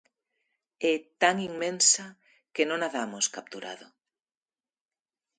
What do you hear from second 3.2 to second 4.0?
capturado.